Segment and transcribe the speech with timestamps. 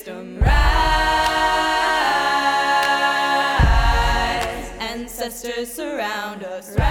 [0.00, 0.38] wisdom.
[0.38, 0.48] Rise,
[4.80, 6.74] ancestors surround us.
[6.78, 6.88] Rise.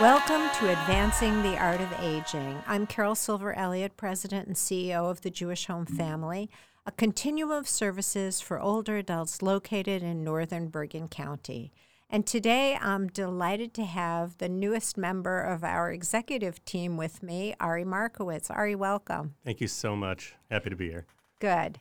[0.00, 2.62] Welcome to Advancing the Art of Aging.
[2.68, 6.48] I'm Carol Silver Elliott, President and CEO of the Jewish Home Family,
[6.86, 11.72] a continuum of services for older adults located in northern Bergen County.
[12.14, 17.54] And today I'm delighted to have the newest member of our executive team with me,
[17.58, 18.50] Ari Markowitz.
[18.50, 19.34] Ari, welcome.
[19.46, 20.34] Thank you so much.
[20.50, 21.06] Happy to be here.
[21.40, 21.80] Good.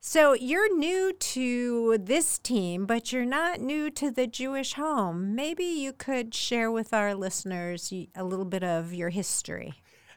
[0.00, 5.36] So you're new to this team, but you're not new to the Jewish home.
[5.36, 9.74] Maybe you could share with our listeners a little bit of your history.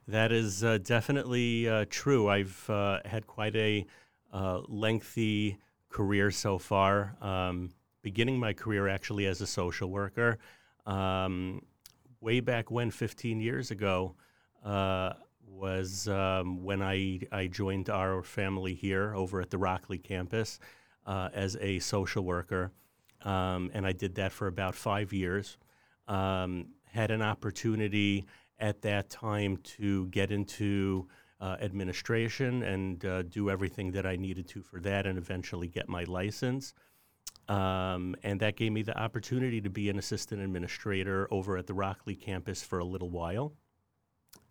[0.08, 2.28] That is uh, definitely uh, true.
[2.28, 3.86] I've uh, had quite a
[4.34, 7.16] uh, lengthy career so far.
[7.22, 7.70] Um,
[8.04, 10.38] beginning my career actually as a social worker.
[10.86, 11.64] Um,
[12.22, 14.14] way back when, 15 years ago,
[14.64, 15.14] uh,
[15.48, 20.60] was um, when I, I joined our family here over at the Rockleigh campus
[21.06, 22.72] uh, as a social worker.
[23.24, 25.58] Um, and I did that for about five years.
[26.08, 28.26] Um, had an opportunity
[28.60, 31.08] at that time to get into
[31.40, 35.90] uh, administration and uh, do everything that I needed to for that and eventually get
[35.90, 36.74] my license.
[37.50, 41.74] Um, and that gave me the opportunity to be an assistant administrator over at the
[41.74, 43.54] Rockleigh campus for a little while.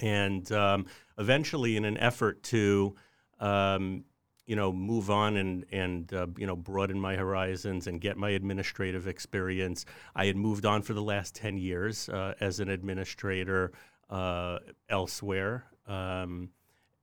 [0.01, 0.87] And um,
[1.19, 2.95] eventually, in an effort to,
[3.41, 4.05] um,
[4.47, 8.31] you know, move on and and uh, you know broaden my horizons and get my
[8.31, 9.85] administrative experience,
[10.15, 13.73] I had moved on for the last ten years uh, as an administrator
[14.11, 16.51] uh, elsewhere, um,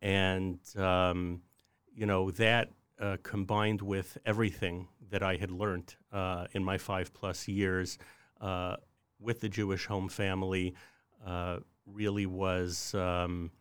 [0.01, 1.41] and um,
[1.95, 7.14] you know that uh, combined with everything that I had learned uh, in my five
[7.14, 7.97] plus years
[8.42, 8.75] uh,
[9.19, 10.75] with the Jewish home family
[11.25, 13.52] uh, really was, um,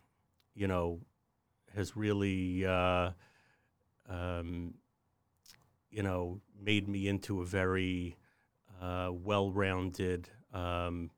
[0.54, 1.00] you know,
[1.74, 3.10] has really, uh,
[4.08, 4.74] um,
[5.90, 8.16] you know, made me into a very
[8.80, 11.10] well rounded um,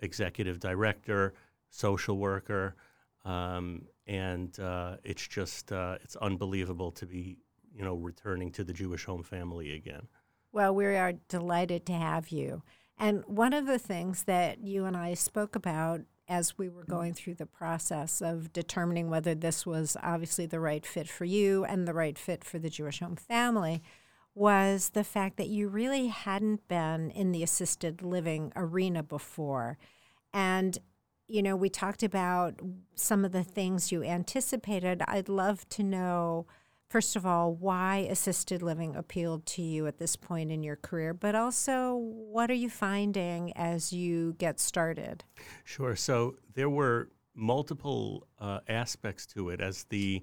[0.00, 1.34] executive director,
[1.70, 2.74] social worker.
[3.26, 7.38] Um, and uh, it's just it's unbelievable to be
[7.76, 10.08] you know, returning to the Jewish home family again.
[10.50, 12.62] Well, we are delighted to have you.
[12.98, 17.12] And one of the things that you and I spoke about as we were going
[17.12, 21.86] through the process of determining whether this was obviously the right fit for you and
[21.86, 23.82] the right fit for the Jewish home family
[24.34, 29.78] was the fact that you really hadn't been in the assisted living arena before.
[30.32, 30.78] And,
[31.28, 32.60] you know, we talked about
[32.94, 35.02] some of the things you anticipated.
[35.06, 36.46] I'd love to know
[36.88, 41.12] first of all, why assisted living appealed to you at this point in your career,
[41.12, 45.24] but also what are you finding as you get started?
[45.64, 45.96] Sure.
[45.96, 50.22] So there were multiple uh, aspects to it as the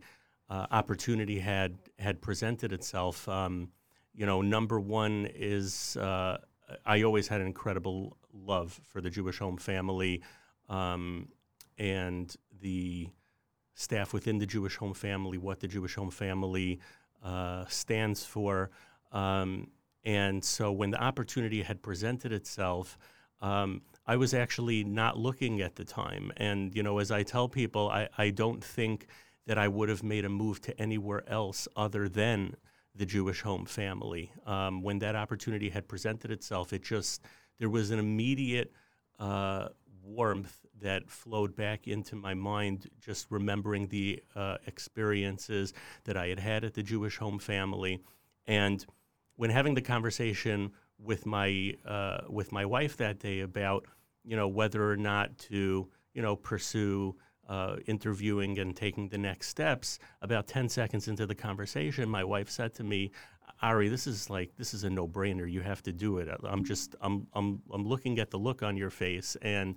[0.50, 3.28] uh, opportunity had had presented itself.
[3.30, 3.70] Um,
[4.14, 6.38] you know, number one is uh,
[6.86, 10.22] I always had an incredible love for the Jewish home family
[10.74, 11.28] um,
[11.78, 13.10] and the
[13.76, 16.80] staff within the Jewish home family, what the Jewish home family
[17.24, 18.72] uh, stands for.
[19.12, 19.68] Um,
[20.04, 22.98] and so when the opportunity had presented itself,
[23.42, 26.32] um, I was actually not looking at the time.
[26.38, 29.08] And, you know, as I tell people, I, I don't think
[29.46, 32.56] that I would have made a move to anywhere else other than
[32.96, 34.32] the Jewish home family.
[34.46, 37.26] Um, when that opportunity had presented itself, it just,
[37.60, 38.72] there was an immediate
[39.20, 39.70] uh,
[40.04, 46.40] warmth that flowed back into my mind, just remembering the uh, experiences that I had
[46.40, 48.02] had at the Jewish home family.
[48.46, 48.86] And
[49.36, 53.86] when having the conversation with my uh, with my wife that day about
[54.24, 57.16] you know whether or not to you know pursue
[57.48, 62.50] uh, interviewing and taking the next steps, about ten seconds into the conversation, my wife
[62.50, 63.12] said to me,
[63.62, 65.50] Ari, this is like this is a no-brainer.
[65.50, 66.30] You have to do it.
[66.44, 69.76] I'm just I'm I'm I'm looking at the look on your face, and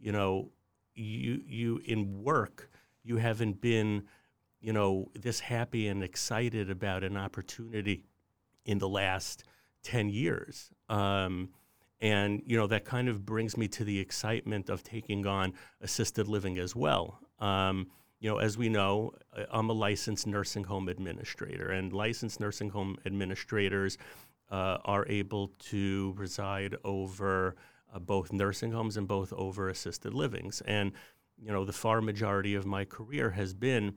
[0.00, 0.50] you know,
[0.94, 2.70] you you in work
[3.08, 4.04] you haven't been,
[4.60, 8.04] you know, this happy and excited about an opportunity
[8.66, 9.44] in the last
[9.82, 10.70] ten years.
[10.90, 11.48] Um,
[12.00, 16.28] and you know that kind of brings me to the excitement of taking on assisted
[16.28, 17.18] living as well.
[17.40, 17.88] Um,
[18.20, 22.68] you know, as we know, uh, I'm a licensed nursing home administrator, and licensed nursing
[22.68, 23.96] home administrators
[24.50, 27.56] uh, are able to reside over
[27.92, 30.60] uh, both nursing homes and both over assisted livings.
[30.62, 30.92] And,
[31.36, 33.94] you know, the far majority of my career has been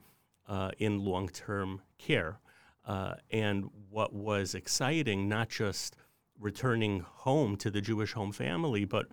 [0.47, 2.39] uh, in long term care.
[2.85, 5.95] Uh, and what was exciting, not just
[6.39, 9.07] returning home to the Jewish home family, but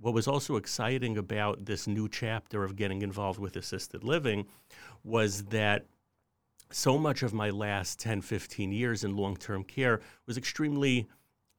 [0.00, 4.46] what was also exciting about this new chapter of getting involved with assisted living
[5.02, 5.86] was that
[6.70, 11.08] so much of my last 10, 15 years in long term care was extremely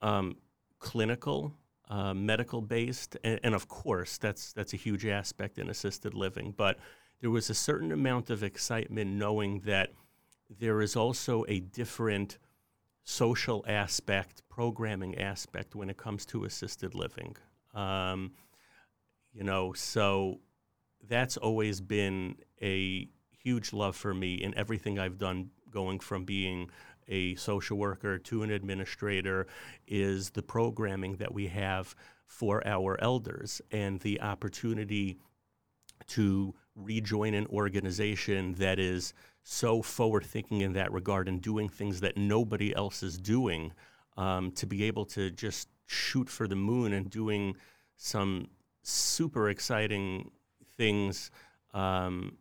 [0.01, 0.37] um,
[0.79, 1.53] clinical,
[1.89, 3.17] uh, medical based.
[3.23, 6.53] And, and, of course, that's, that's a huge aspect in assisted living.
[6.55, 6.77] But
[7.21, 9.89] there was a certain amount of excitement knowing that
[10.49, 12.37] there is also a different
[13.03, 17.35] social aspect, programming aspect when it comes to assisted living.
[17.73, 18.31] Um,
[19.33, 20.39] you know, so
[21.07, 23.07] that's always been a
[23.43, 26.69] huge love for me in everything I've done, going from being
[27.09, 29.47] a social worker to an administrator,
[29.87, 31.95] is the programming that we have
[32.25, 35.17] for our elders and the opportunity
[36.07, 39.13] to rejoin an organization that is
[39.43, 43.73] so forward thinking in that regard and doing things that nobody else is doing
[44.17, 47.55] um, to be able to just shoot for the moon and doing
[47.97, 48.47] some
[48.83, 50.29] super exciting
[50.77, 51.31] things
[51.73, 52.37] um,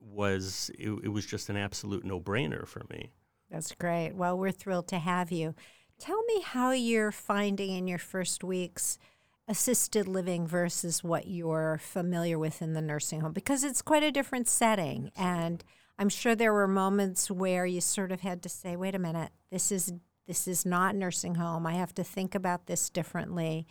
[0.00, 3.10] was it, it was just an absolute no brainer for me.
[3.52, 4.14] That's great.
[4.14, 5.54] Well, we're thrilled to have you.
[5.98, 8.98] Tell me how you're finding in your first weeks
[9.46, 14.12] assisted living versus what you're familiar with in the nursing home because it's quite a
[14.12, 15.64] different setting and
[15.98, 19.32] I'm sure there were moments where you sort of had to say wait a minute
[19.50, 19.92] this is
[20.28, 23.66] this is not nursing home I have to think about this differently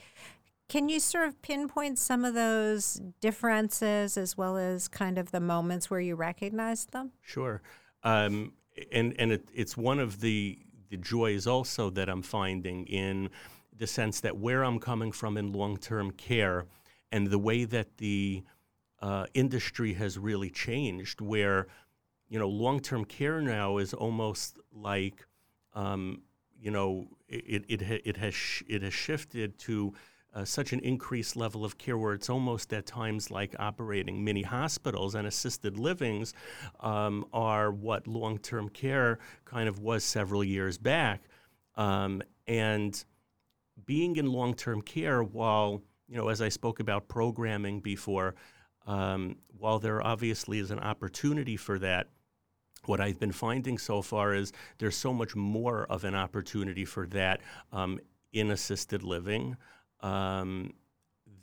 [0.72, 5.42] can you sort of pinpoint some of those differences as well as kind of the
[5.42, 7.12] moments where you recognized them?
[7.22, 7.62] Sure.
[8.04, 8.54] Um,
[8.92, 10.60] and and it, it's one of the,
[10.90, 13.30] the joys also that I'm finding in
[13.78, 16.66] the sense that where I'm coming from in long term care
[17.12, 18.44] and the way that the
[19.02, 21.68] uh, industry has really changed, where
[22.30, 25.26] you know long term care now is almost like
[25.74, 26.22] um,
[26.60, 28.36] you know it it, it has
[28.68, 29.94] it has shifted to
[30.34, 34.44] uh, such an increased level of care where it's almost at times like operating mini
[34.44, 36.34] hospitals and assisted livings
[36.80, 41.22] um, are what long term care kind of was several years back.
[41.76, 43.04] Um, and
[43.86, 48.36] being in long term care, while, you know, as I spoke about programming before,
[48.88, 52.08] um, while there obviously is an opportunity for that,
[52.86, 57.06] what I've been finding so far is there's so much more of an opportunity for
[57.08, 57.42] that
[57.72, 58.00] um,
[58.34, 59.56] in assisted living
[60.02, 60.74] um,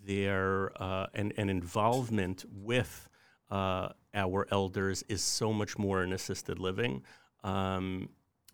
[0.05, 3.09] their uh, and, and involvement with
[3.51, 7.03] uh, our elders is so much more in assisted living.
[7.45, 8.09] Um,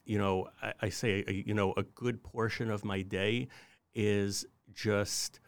[0.05, 3.49] you know, I, I say, you know, a good portion of my day
[3.95, 5.41] is just,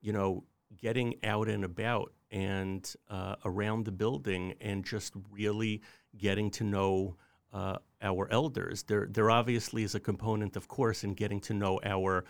[0.00, 0.44] you know,
[0.76, 5.82] getting out and about and uh, around the building and just really
[6.16, 7.16] getting to know
[7.52, 8.82] uh, our elders.
[8.82, 12.24] There, there obviously is a component, of course, in getting to know our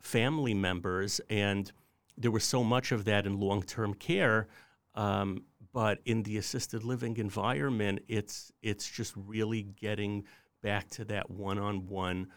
[0.00, 1.70] family members, and
[2.16, 4.48] there was so much of that in long term care.
[4.94, 10.24] Um, but in the assisted living environment, it's it's just really getting
[10.62, 12.28] back to that one on one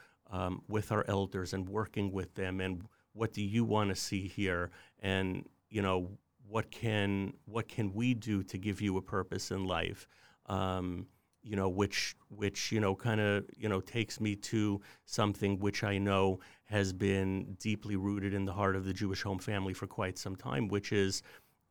[0.67, 2.61] with our elders and working with them.
[2.61, 4.71] And what do you want to see here?
[4.99, 6.09] And you know
[6.47, 10.07] what can what can we do to give you a purpose in life?
[10.47, 11.07] Um,
[11.43, 15.83] you know, which which you know kind of you know takes me to something which
[15.83, 16.39] I know
[16.71, 20.37] has been deeply rooted in the heart of the Jewish home family for quite some
[20.37, 21.21] time, which is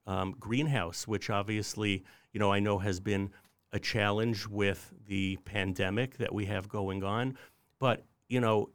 [0.07, 3.30] um, greenhouse, which obviously you know I know has been
[3.73, 7.37] a challenge with the pandemic that we have going on,
[7.78, 8.71] but you know,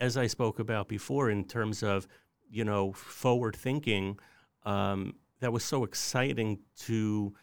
[0.00, 2.08] as I spoke about before, in terms of
[2.50, 4.18] you know forward thinking,
[4.64, 7.34] um, that was so exciting to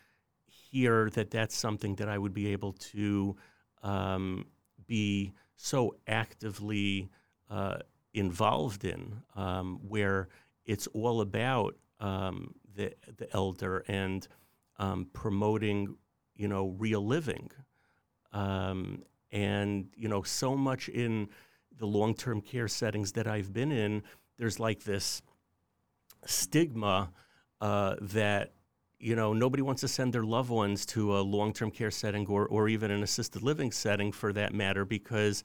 [0.48, 3.36] hear that that's something that I would be able to
[3.84, 4.48] um,
[4.88, 7.12] be so actively
[7.50, 7.78] uh,
[8.14, 10.28] involved in, um, where
[10.66, 14.28] it's all about um, the the elder and
[14.78, 15.96] um, promoting,
[16.36, 17.50] you know, real living,
[18.32, 21.30] um, and you know, so much in
[21.78, 24.04] the long term care settings that I've been in,
[24.38, 25.22] there's like this
[26.26, 27.12] stigma
[27.62, 28.54] uh, that
[29.04, 32.48] you know, nobody wants to send their loved ones to a long-term care setting or,
[32.48, 35.44] or even an assisted living setting for that matter because,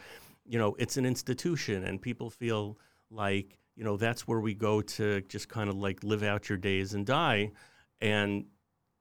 [0.49, 2.79] you know, it's an institution and people feel
[3.11, 6.59] like, you know, that's where we go to just kind of like live out your
[6.59, 7.53] days and die.
[8.01, 8.47] And,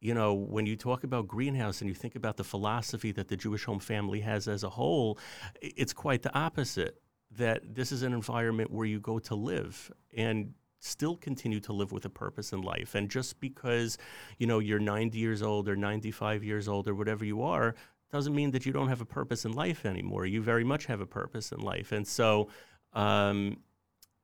[0.02, 3.38] you know, when you talk about greenhouse and you think about the philosophy that the
[3.38, 5.18] Jewish home family has as a whole,
[5.62, 7.02] it's quite the opposite.
[7.32, 11.92] That this is an environment where you go to live and still continue to live
[11.92, 12.96] with a purpose in life.
[12.96, 13.98] And just because,
[14.38, 17.76] you know, you're 90 years old or 95 years old or whatever you are,
[18.12, 20.26] doesn't mean that you don't have a purpose in life anymore.
[20.26, 21.92] You very much have a purpose in life.
[21.92, 22.50] And so,
[22.94, 23.58] um,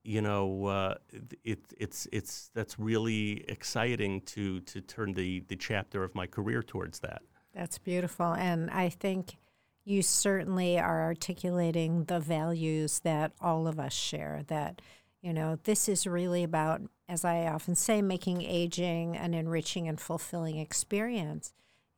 [0.03, 0.95] you know, uh,
[1.43, 6.61] it, it's it's that's really exciting to to turn the the chapter of my career
[6.61, 7.21] towards that.
[7.53, 9.37] That's beautiful, and I think
[9.85, 14.41] you certainly are articulating the values that all of us share.
[14.47, 14.81] That,
[15.21, 19.99] you know, this is really about, as I often say, making aging an enriching and
[19.99, 21.53] fulfilling experience.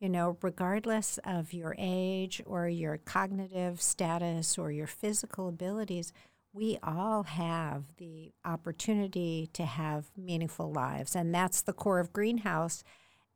[0.05, 6.13] You know, regardless of your age or your cognitive status or your physical abilities,
[6.53, 11.15] we all have the opportunity to have meaningful lives.
[11.15, 12.83] And that's the core of Greenhouse.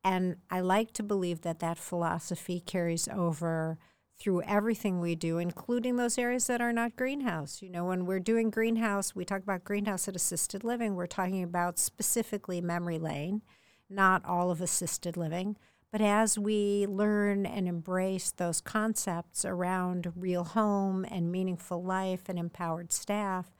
[0.03, 3.79] And I like to believe that that philosophy carries over
[4.19, 7.63] through everything we do, including those areas that are not greenhouse.
[7.63, 11.41] You know, when we're doing greenhouse, we talk about greenhouse at assisted living, we're talking
[11.41, 13.41] about specifically memory lane,
[13.89, 15.57] not all of assisted living.
[15.91, 22.37] But as we learn and embrace those concepts around real home and meaningful life and
[22.37, 23.51] empowered staff,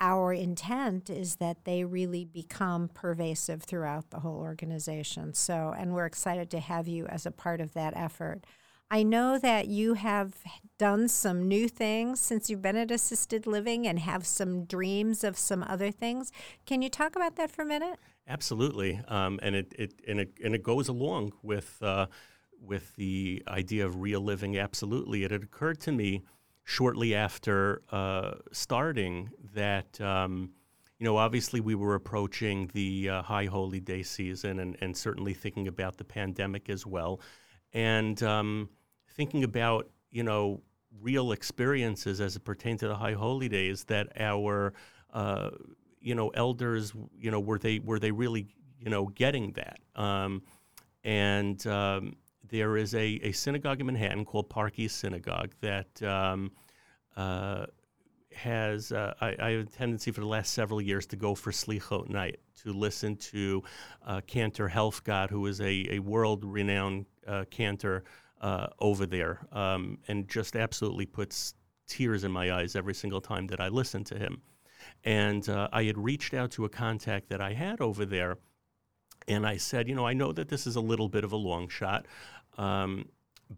[0.00, 5.32] our intent is that they really become pervasive throughout the whole organization.
[5.32, 8.44] So, and we're excited to have you as a part of that effort.
[8.90, 10.34] I know that you have
[10.76, 15.38] done some new things since you've been at assisted living and have some dreams of
[15.38, 16.32] some other things.
[16.66, 18.00] Can you talk about that for a minute?
[18.28, 22.06] Absolutely, um, and it, it and it and it goes along with uh,
[22.60, 24.56] with the idea of real living.
[24.56, 26.22] Absolutely, it had occurred to me
[26.64, 30.00] shortly after uh, starting that.
[30.00, 30.52] Um,
[30.98, 35.34] you know, obviously, we were approaching the uh, high holy day season, and, and certainly
[35.34, 37.20] thinking about the pandemic as well.
[37.72, 38.68] And um,
[39.16, 40.62] thinking about you know
[41.00, 44.74] real experiences as it pertained to the high holy days that our
[45.12, 45.50] uh,
[46.02, 48.46] you know elders you know were they were they really
[48.78, 50.42] you know getting that um,
[51.04, 52.16] and um,
[52.48, 56.52] there is a, a synagogue in Manhattan called Park East Synagogue that um,
[57.16, 57.66] uh,
[58.34, 61.50] has uh, I, I, have a tendency for the last several years to go for
[61.50, 63.62] Slichot night to listen to
[64.06, 68.04] uh, Cantor Helfgott, who is a, a world renowned uh, cantor
[68.40, 71.54] uh, over there um, and just absolutely puts
[71.86, 74.40] tears in my eyes every single time that I listen to him.
[75.04, 78.38] And uh, I had reached out to a contact that I had over there,
[79.28, 81.36] and I said, you know, I know that this is a little bit of a
[81.36, 82.06] long shot,
[82.58, 83.08] um,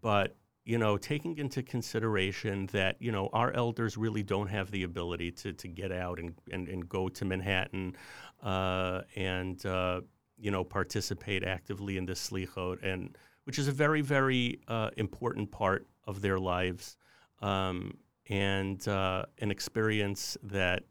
[0.01, 4.81] but you know, taking into consideration that, you know, our elders really don't have the
[4.81, 7.95] ability to, to get out and, and, and go to Manhattan
[8.41, 10.01] uh, and, uh,
[10.39, 12.83] you know, participate actively in this slichot.
[12.83, 13.15] And
[13.45, 16.97] which is a very, very uh, important part of their lives
[17.41, 17.95] um,
[18.27, 20.83] and uh, an experience that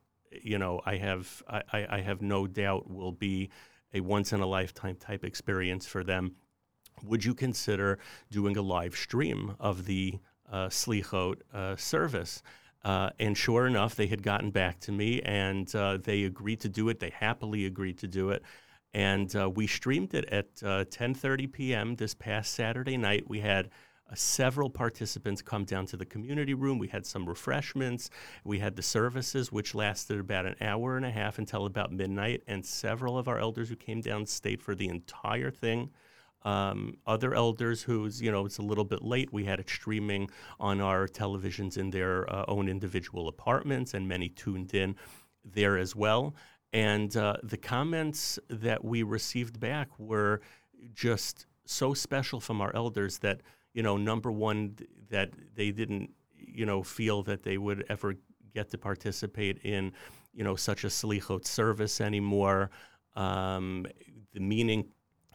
[0.42, 3.50] you know I have I, I have no doubt will be
[3.92, 6.36] a once in a lifetime type experience for them.
[7.04, 7.98] Would you consider
[8.30, 10.18] doing a live stream of the
[10.50, 12.42] uh, Slichot uh, service?
[12.84, 16.68] Uh, and sure enough, they had gotten back to me and uh, they agreed to
[16.68, 17.00] do it.
[17.00, 18.42] They happily agreed to do it
[18.94, 21.96] and uh, we streamed it at 10:30 uh, p.m.
[21.96, 23.28] this past Saturday night.
[23.28, 23.70] We had
[24.10, 26.78] uh, several participants come down to the community room.
[26.78, 28.10] We had some refreshments.
[28.44, 32.42] We had the services, which lasted about an hour and a half until about midnight.
[32.46, 35.90] And several of our elders who came down stayed for the entire thing.
[36.42, 39.32] Um, other elders who's you know it's a little bit late.
[39.32, 40.28] We had it streaming
[40.60, 44.96] on our televisions in their uh, own individual apartments, and many tuned in
[45.42, 46.34] there as well.
[46.74, 50.40] And uh, the comments that we received back were
[50.92, 53.40] just so special from our elders that,
[53.74, 54.76] you know, number one,
[55.10, 58.14] that they didn't, you know, feel that they would ever
[58.54, 59.92] get to participate in,
[60.32, 62.70] you know, such a slichot service anymore,
[63.16, 63.86] um,
[64.32, 64.86] the meaning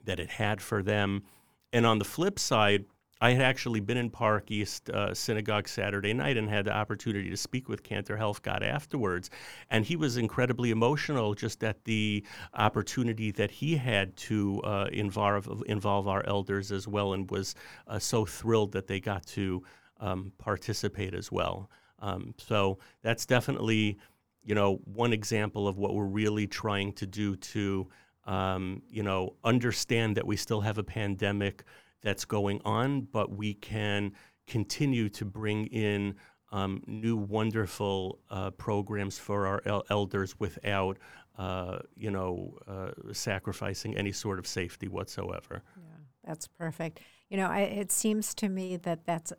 [0.05, 1.24] that it had for them.
[1.72, 2.86] And on the flip side,
[3.21, 7.29] I had actually been in Park East uh, Synagogue Saturday night and had the opportunity
[7.29, 9.29] to speak with Cantor Helfgott afterwards.
[9.69, 12.23] And he was incredibly emotional just at the
[12.53, 17.55] opportunity that he had to uh, involve, involve our elders as well and was
[17.88, 19.63] uh, so thrilled that they got to
[19.99, 21.69] um, participate as well.
[21.99, 23.97] Um, so that's definitely,
[24.45, 27.89] you know, one example of what we're really trying to do to,
[28.25, 31.65] um, you know, understand that we still have a pandemic
[32.01, 34.13] that's going on, but we can
[34.47, 36.15] continue to bring in
[36.51, 40.97] um, new wonderful uh, programs for our el- elders without,
[41.37, 45.61] uh, you know, uh, sacrificing any sort of safety whatsoever.
[45.77, 47.01] Yeah, that's perfect.
[47.29, 49.31] You know, I, it seems to me that that's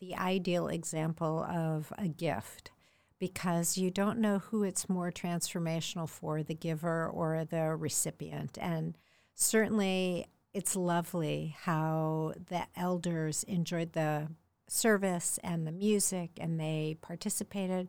[0.00, 2.70] the ideal example of a gift
[3.18, 8.58] because you don't know who it's more transformational for, the giver or the recipient.
[8.60, 8.96] And
[9.34, 14.28] certainly, it's lovely how the elders enjoyed the
[14.68, 17.88] service and the music and they participated.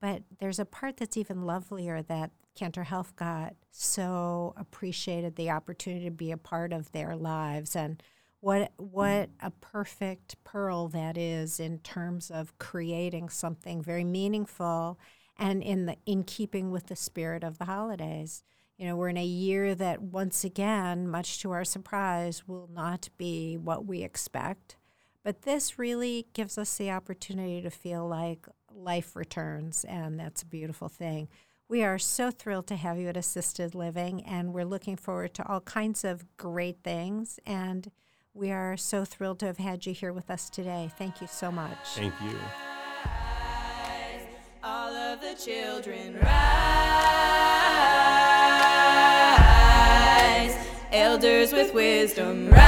[0.00, 6.10] But there's a part that's even lovelier that Cantor Helfgott so appreciated the opportunity to
[6.10, 7.76] be a part of their lives.
[7.76, 8.02] And
[8.40, 14.98] what what a perfect pearl that is in terms of creating something very meaningful
[15.38, 18.42] and in the in keeping with the spirit of the holidays.
[18.80, 23.10] You know, we're in a year that once again, much to our surprise, will not
[23.18, 24.78] be what we expect.
[25.22, 30.46] But this really gives us the opportunity to feel like life returns, and that's a
[30.46, 31.28] beautiful thing.
[31.68, 35.46] We are so thrilled to have you at Assisted Living, and we're looking forward to
[35.46, 37.38] all kinds of great things.
[37.44, 37.90] And
[38.32, 40.90] we are so thrilled to have had you here with us today.
[40.96, 41.76] Thank you so much.
[41.96, 42.38] Thank you.
[44.64, 47.19] All of the children rise.
[50.92, 52.60] Elders with wisdom rise.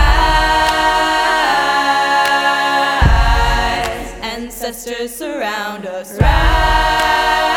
[4.23, 7.52] Ancestors surround us rise.